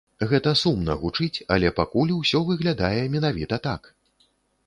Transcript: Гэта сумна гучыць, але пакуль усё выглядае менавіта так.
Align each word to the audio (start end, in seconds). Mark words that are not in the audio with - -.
Гэта 0.29 0.51
сумна 0.61 0.93
гучыць, 1.01 1.43
але 1.57 1.67
пакуль 1.79 2.15
усё 2.15 2.41
выглядае 2.49 3.03
менавіта 3.17 3.55
так. 3.67 3.81